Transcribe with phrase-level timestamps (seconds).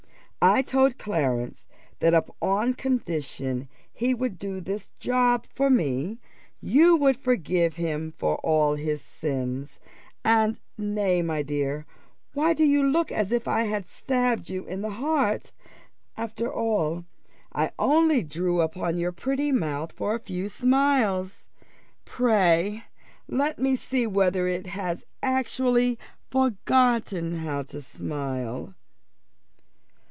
[0.43, 1.67] I told Clarence,
[1.99, 6.17] that upon condition he would do this job for me,
[6.59, 9.79] you would forgive him for all his sins,
[10.25, 11.85] and nay, my dear,
[12.33, 15.51] why do you look as if I had stabbed you to the heart?
[16.17, 17.05] after all,
[17.53, 21.49] I only drew upon your pretty mouth for a few smiles.
[22.03, 22.83] Pray
[23.27, 25.99] let me see whether it has actually
[26.31, 28.73] forgotten how to smile."